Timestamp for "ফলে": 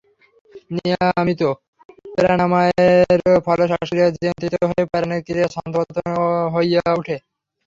3.45-3.63